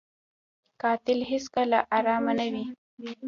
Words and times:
قاتل 0.81 1.19
هېڅکله 1.29 1.79
ارامه 1.97 2.33
نه 2.39 2.45
وي 2.53 2.65